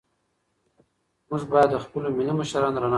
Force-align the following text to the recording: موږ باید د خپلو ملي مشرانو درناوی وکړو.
موږ 1.27 1.41
باید 1.51 1.69
د 1.71 1.75
خپلو 1.83 2.07
ملي 2.17 2.33
مشرانو 2.39 2.73
درناوی 2.75 2.79
وکړو. 2.83 2.89